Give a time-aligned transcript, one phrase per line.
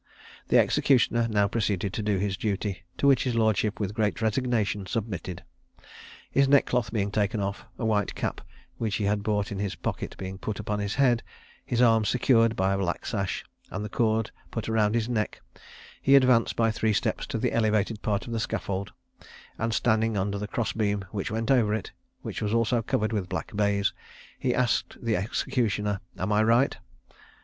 [0.47, 4.87] The executioner now proceeded to do his duty, to which his lordship, with great resignation,
[4.87, 5.43] submitted.
[6.31, 8.41] His neckcloth being taken off, a white cap,
[8.79, 11.21] which he had brought in his pocket, being put upon his head,
[11.63, 15.39] his arms secured by a black sash, and the cord put round his neck,
[16.01, 18.93] he advanced by three steps to the elevated part of the scaffold,
[19.59, 21.91] and, standing under the cross beam which went over it,
[22.23, 23.93] which was also covered with black baize,
[24.39, 26.75] he asked the executioner "Am I right?"